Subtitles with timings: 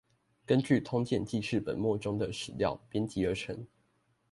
[0.47, 3.67] 根據通鑑紀事本末中的史料編輯而成